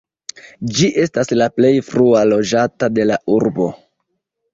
[0.77, 3.69] Ĝi estas la plej frua loĝata de la urbo.